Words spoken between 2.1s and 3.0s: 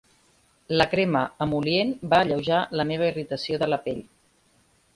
va alleujar la